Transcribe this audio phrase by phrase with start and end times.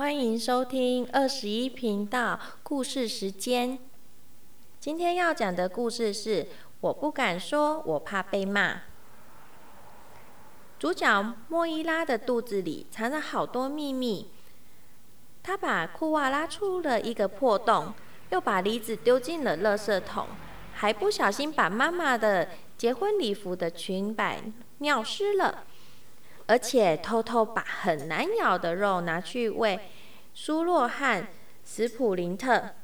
[0.00, 3.78] 欢迎收听二十一频道故事时间。
[4.80, 6.46] 今天要讲的故事是
[6.80, 8.80] 我不敢说，我怕被骂。
[10.78, 14.30] 主角莫伊拉的肚子里藏着好多秘密。
[15.42, 17.92] 他把裤袜拉出了一个破洞，
[18.30, 20.28] 又把梨子丢进了垃圾桶，
[20.72, 22.48] 还不小心把妈妈的
[22.78, 24.42] 结婚礼服的裙摆
[24.78, 25.64] 尿湿了。
[26.50, 29.78] 而且偷偷把很难咬的肉拿去喂
[30.34, 31.28] 苏洛和
[31.62, 32.74] 斯普林特。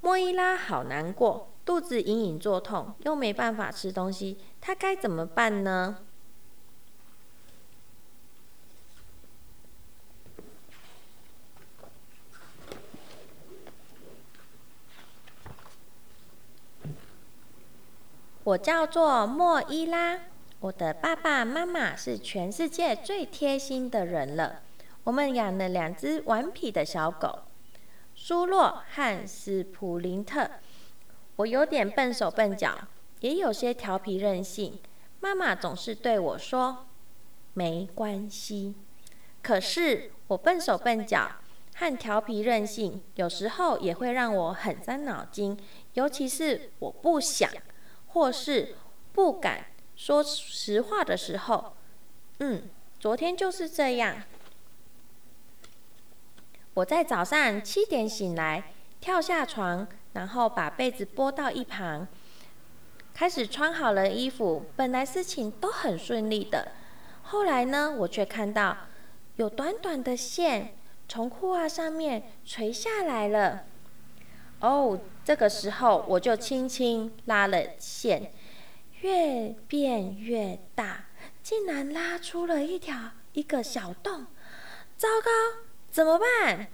[0.00, 5.96] 莫伊拉好难过，肚子隐隐作痛，又没办法吃东西，他该怎么办呢？
[18.44, 20.29] 我叫做莫伊拉。
[20.60, 24.60] 我的爸爸妈妈是全世界最贴心的人了。
[25.04, 27.44] 我们养了两只顽皮的小狗，
[28.14, 30.50] 苏洛和斯普林特。
[31.36, 32.76] 我有点笨手笨脚，
[33.20, 34.78] 也有些调皮任性。
[35.20, 36.88] 妈妈总是对我说
[37.54, 38.74] ：“没关系。”
[39.42, 41.26] 可是我笨手笨脚
[41.76, 45.58] 和调皮任性，有时候也会让我很伤脑筋。
[45.94, 47.50] 尤其是我不想，
[48.08, 48.76] 或是
[49.14, 49.64] 不敢。
[50.00, 51.74] 说实话的时候，
[52.38, 52.62] 嗯，
[52.98, 54.22] 昨天就是这样。
[56.72, 62.08] 我在早上七点醒来，跳下床，然后把被子拨到一旁，
[63.12, 64.64] 开始穿好了衣服。
[64.74, 66.72] 本来事情都很顺利的，
[67.24, 68.74] 后来呢，我却看到
[69.36, 70.74] 有短短的线
[71.10, 73.64] 从裤袜上面垂下来了。
[74.60, 78.32] 哦，这个时候我就轻轻拉了线。
[79.00, 81.04] 越变越大，
[81.42, 82.96] 竟然拉出了一条
[83.32, 84.26] 一个小洞。
[84.96, 85.30] 糟糕，
[85.90, 86.66] 怎么办？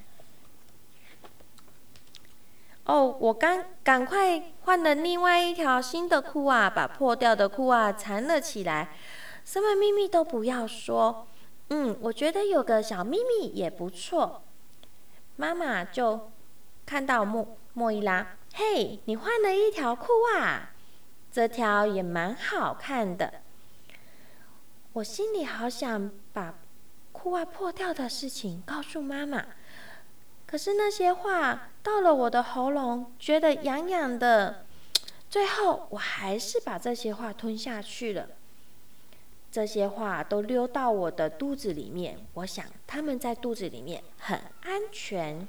[2.84, 8.91] 哦，我刚赶快换了另外一条新的裤袜，把破掉的裤袜缠了起来。
[9.44, 11.26] 什么秘密都不要说。
[11.70, 14.43] 嗯，我觉得有个小秘密也不错。
[15.37, 16.31] 妈妈就
[16.84, 20.70] 看到莫莫伊拉，嘿，你换了一条裤袜。
[21.36, 23.42] 这条也蛮好看的，
[24.94, 26.54] 我心里好想把
[27.12, 29.44] 裤袜破掉的事情告诉妈妈，
[30.46, 34.64] 可是那些话到了我的喉咙，觉得痒痒的，
[35.28, 38.28] 最后我还是把这些话吞下去了。
[39.52, 45.46] 这些话都溜到我的肚子里面，我想他们在肚子里面很安全。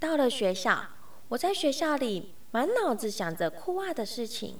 [0.00, 0.86] 到了学校，
[1.28, 2.34] 我在学校里。
[2.50, 4.58] 满脑子想着裤袜的事情，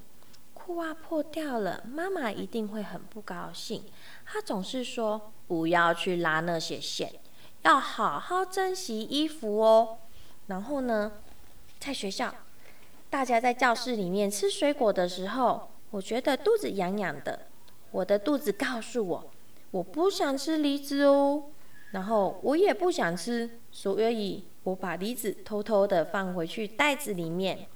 [0.52, 3.82] 裤袜破掉了，妈妈一定会很不高兴。
[4.26, 7.10] 她总是说不要去拉那些线，
[7.62, 9.98] 要好好珍惜衣服哦。
[10.48, 11.12] 然后呢，
[11.78, 12.34] 在学校，
[13.08, 17.46] 大家在教室里面吃水果的时候，我觉得肚子痒痒的。
[17.90, 19.30] 我的肚子告诉我，
[19.70, 21.44] 我不想吃梨子哦。
[21.92, 27.66] 然后我也不想吃，所以我把梨子偷偷的放回去袋子里面。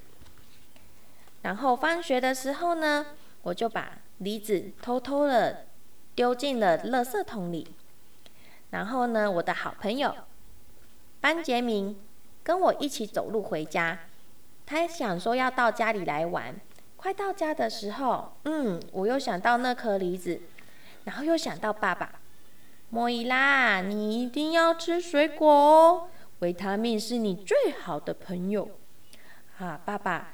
[1.42, 3.06] 然后放学的时候呢，
[3.42, 5.66] 我就把梨子偷偷的
[6.14, 7.74] 丢进了垃圾桶里。
[8.70, 10.14] 然后呢，我的好朋友
[11.20, 12.00] 班杰明
[12.42, 13.98] 跟我一起走路回家。
[14.64, 16.54] 他想说要到家里来玩。
[16.96, 20.40] 快到家的时候，嗯，我又想到那颗梨子，
[21.02, 22.20] 然后又想到爸爸。
[22.90, 26.08] 莫伊拉，你一定要吃水果哦，
[26.38, 28.70] 维他命是你最好的朋友。
[29.58, 30.28] 啊，爸爸。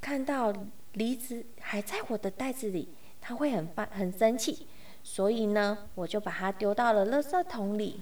[0.00, 0.52] 看到
[0.92, 2.88] 梨子还在我的袋子里，
[3.20, 4.66] 他会很发很生气，
[5.02, 8.00] 所以呢，我就把它丢到了垃圾桶里。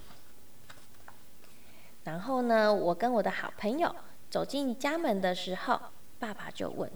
[2.04, 3.94] 然后呢，我跟我的好朋友
[4.30, 5.80] 走进家门的时候，
[6.18, 6.90] 爸爸就问：“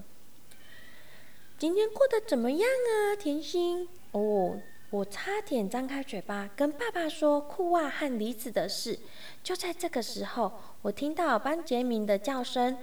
[1.59, 4.57] 今天过得怎么样啊，甜心？”哦，
[4.91, 8.99] 我差点张开嘴巴跟爸爸说裤袜和梨子的事。
[9.43, 12.79] 就在这个时候，我听到班杰明的叫声。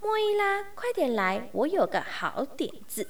[0.00, 1.48] 莫伊拉，快点来！
[1.52, 3.06] 我有个好点子。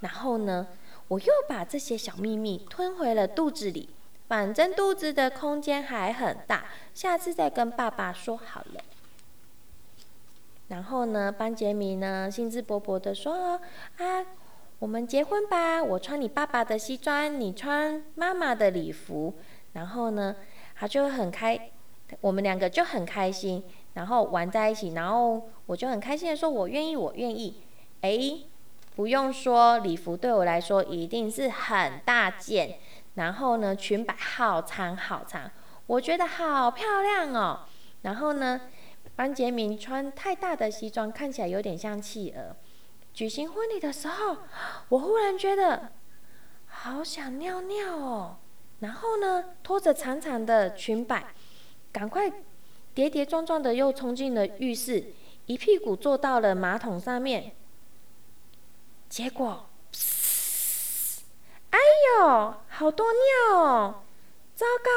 [0.00, 0.68] 然后呢，
[1.08, 3.88] 我又把这些小秘密吞回了肚子里。
[4.28, 8.80] 反正肚子的空间还很大，下次再跟爸爸说好了。
[10.68, 13.58] 然后呢，班杰明呢，兴致勃勃的说
[13.96, 14.26] ：“啊，
[14.78, 15.82] 我们结婚吧！
[15.82, 19.34] 我穿你爸爸的西装，你穿妈妈的礼服。”
[19.72, 20.36] 然后呢，
[20.76, 21.70] 他就很开，
[22.20, 23.64] 我们两个就很开心。
[23.98, 27.60] 然后玩在一起，然后我就很开心的说：“我愿意，我愿意。”
[28.02, 28.16] 哎，
[28.94, 32.78] 不用说，礼服对我来说一定是很大件，
[33.16, 35.50] 然后呢，裙摆好长好长。
[35.88, 37.62] 我觉得好漂亮哦。
[38.02, 38.60] 然后呢，
[39.16, 42.54] 班杰明穿太大的西装，看起来有点像企鹅。
[43.12, 44.36] 举行婚礼的时候，
[44.90, 45.90] 我忽然觉得
[46.66, 48.36] 好想尿尿哦。
[48.78, 51.34] 然后呢，拖着长长的裙摆，
[51.90, 52.30] 赶快
[52.98, 55.04] 跌跌撞撞的又冲进了浴室，
[55.46, 57.52] 一屁股坐到了马桶上面。
[59.08, 59.68] 结果，
[61.70, 61.78] 哎
[62.18, 63.94] 呦，好多尿哦！
[64.56, 64.90] 糟糕，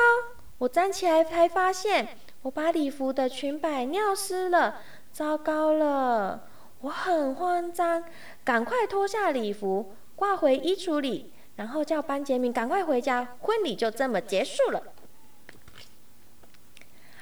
[0.57, 4.81] 我站起来才发现，我把礼服的裙摆尿湿了。
[5.11, 6.47] 糟糕了，
[6.79, 8.03] 我很慌张，
[8.43, 11.31] 赶快脱下礼服，挂回衣橱里。
[11.55, 14.81] 然后叫班杰明赶快回家，婚礼就这么结束了。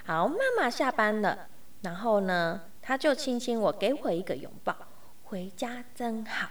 [0.10, 1.48] 好，妈妈下班了，
[1.84, 4.76] 然后呢，他就亲亲我，给我一个拥抱。
[5.26, 6.50] 回家真好。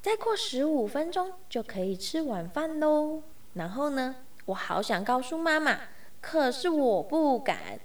[0.00, 3.24] 再过十五分钟就可以吃晚饭喽。
[3.54, 4.14] 然后呢，
[4.44, 5.80] 我好想告诉妈妈，
[6.20, 7.80] 可是我不敢，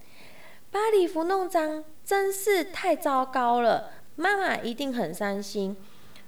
[0.69, 5.75] 把礼服弄脏真是太糟糕了，妈妈一定很伤心。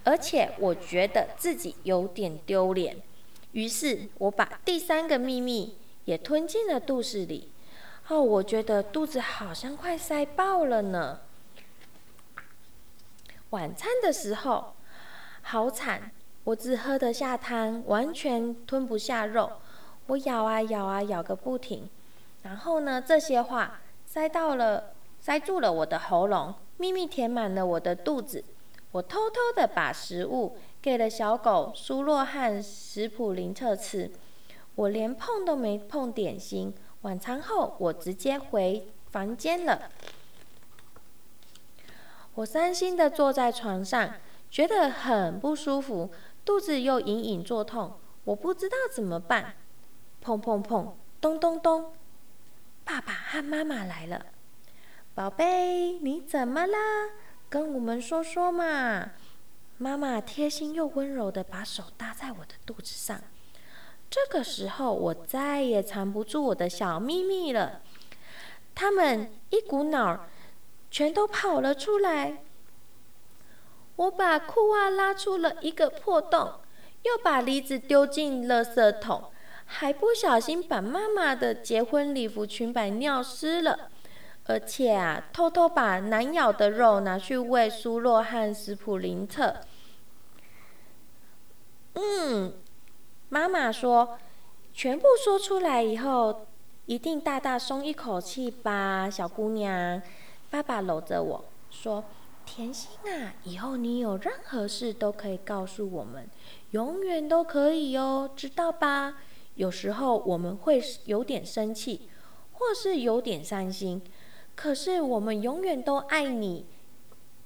[0.03, 2.97] 而且我觉得自己有点丢脸，
[3.51, 7.51] 于是我把第三个秘密也吞进了肚子里。
[8.11, 11.21] 哦，我觉得肚子好像快塞爆了呢。
[13.51, 14.73] 晚餐的时候，
[15.41, 16.11] 好惨，
[16.43, 19.49] 我只喝得下汤，完全吞不下肉。
[20.07, 21.89] 我咬啊咬啊咬个不停，
[22.43, 24.91] 然后呢，这些话塞到了，
[25.21, 28.43] 塞住了我的喉咙，秘密填满了我的肚子。
[28.91, 34.11] 我偷偷的把食物给了小狗苏洛和史普林特吃，
[34.75, 36.73] 我连碰都没碰点心。
[37.01, 39.89] 晚餐后，我直接回房间了。
[42.35, 44.15] 我伤心的坐在床上，
[44.49, 46.11] 觉得很不舒服，
[46.45, 49.55] 肚子又隐隐作痛，我不知道怎么办。
[50.23, 51.93] 砰砰砰，咚咚咚，
[52.83, 54.27] 爸爸和妈妈来了。
[55.15, 56.77] 宝贝，你怎么了？
[57.49, 59.11] 跟我们说说嘛，
[59.77, 63.19] 妈妈贴心又温柔的把手搭在我的肚子上。
[64.11, 67.79] 这个时候，我再也藏不住我的小秘密了。
[68.75, 70.27] 他们一股脑儿
[70.91, 72.43] 全都跑了出来。
[73.95, 76.55] 我把裤袜拉出了一个破洞，
[77.03, 79.31] 又把梨子丢进垃圾桶，
[79.65, 83.89] 还不小心把妈妈的结婚礼服裙摆尿湿了。
[84.47, 89.55] 而且啊，偷偷把难咬的肉拿去喂苏洛和斯普林特。
[91.93, 92.53] 嗯，
[93.41, 94.19] 妈妈说，
[94.71, 96.45] 全部说出来以后，
[96.85, 99.99] 一定大大松一口气吧，小姑娘。
[100.51, 102.03] 爸爸搂着我说
[102.45, 106.29] ：“甜心啊，以后你有任何事都可以告诉我们，
[106.69, 109.15] 永远都可以哦，知道吧？
[109.55, 112.01] 有时候我们会有点生气，
[112.51, 113.99] 或是有点伤心。”
[114.55, 116.67] 可是我们永远都爱你，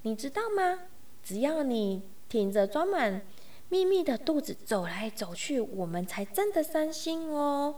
[0.01, 0.81] 你知道吗？
[1.23, 3.21] 只要你挺着装满
[3.69, 7.75] 秘密的肚子走来走去，我们才真的伤心哦。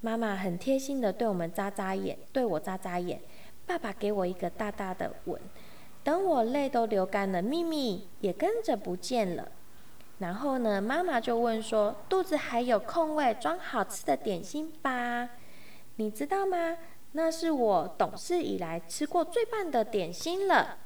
[0.00, 3.20] 妈妈很贴心的对我们眨眨眼，对我眨眨眼。
[3.66, 5.40] 爸爸给我一个大大的吻。
[6.04, 9.50] 等我泪都流干了，秘密也跟着不见了。
[10.18, 15.30] 然后呢，妈妈就问说：“肚子还有空位装好吃的点心吧？
[15.96, 16.78] 你知道吗？”
[17.12, 20.78] 那是我懂事以来吃过最棒的点心了。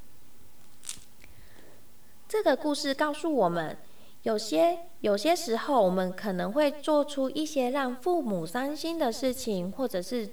[2.28, 3.76] 这个故事告诉我们，
[4.22, 10.28] 有些有些时候，我们可能会做出一些让父母伤心的事情，或者是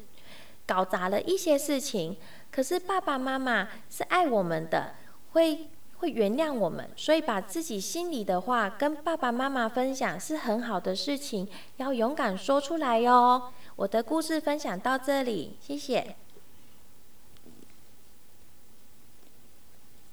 [0.66, 2.16] 搞砸了一些事情。
[2.52, 4.94] 可是爸爸妈妈是爱我们的，
[5.32, 13.42] 会会原谅我们，所以把自己心里的话跟爸爸妈妈分享是很好的事情，要勇敢说出来哟。
[13.76, 16.16] 我的故事分享到这里，谢谢。